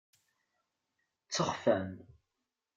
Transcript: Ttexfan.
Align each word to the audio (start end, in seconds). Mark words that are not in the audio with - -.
Ttexfan. 1.27 1.91